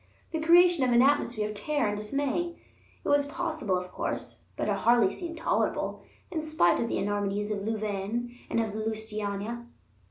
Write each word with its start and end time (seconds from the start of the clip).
The 0.31 0.39
creation 0.41 0.83
of 0.83 0.89
an 0.95 1.03
atmosphere 1.03 1.47
of 1.49 1.53
terror 1.53 1.87
and 1.89 1.95
dismay? 1.95 2.57
It 3.03 3.07
was 3.07 3.27
possible, 3.27 3.77
of 3.77 3.91
course, 3.91 4.39
but 4.57 4.67
it 4.67 4.77
hardly 4.77 5.11
seemed 5.11 5.37
tolerable, 5.37 6.01
in 6.31 6.41
spite 6.41 6.79
of 6.79 6.89
the 6.89 6.97
enormities 6.97 7.51
of 7.51 7.61
Louvain 7.63 8.35
and 8.49 8.59
of 8.59 8.73
the 8.73 8.79
Lusitania. 8.79 9.67